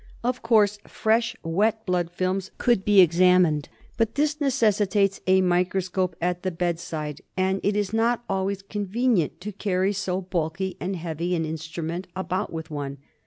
Of 0.23 0.41
course 0.41 0.79
fresh 0.87 1.35
wet 1.43 1.85
blood 1.85 2.09
films 2.09 2.49
could 2.57 2.83
be 2.83 3.01
examined; 3.01 3.69
but 3.97 4.15
this 4.15 4.33
neces 4.33 4.77
DIAGNOSIS 4.79 5.19
OF 5.19 5.27
MALARIA. 5.27 5.43
163 5.43 5.43
sitates 5.43 5.43
a 5.45 5.47
microscope 5.47 6.15
at 6.19 6.41
the 6.41 6.49
bedside, 6.49 7.21
and 7.37 7.59
it 7.61 7.75
is 7.75 7.93
not 7.93 8.23
always 8.27 8.63
convenient 8.63 9.39
to 9.41 9.51
carry 9.51 9.93
so 9.93 10.19
bulky 10.21 10.75
and 10.79 10.95
heavy 10.95 11.35
an 11.35 11.45
instrument 11.45 12.07
about 12.15 12.51
with 12.51 12.71
one. 12.71 12.97